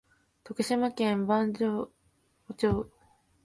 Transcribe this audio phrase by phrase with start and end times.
[0.43, 1.89] 徳島県上板
[2.57, 2.91] 町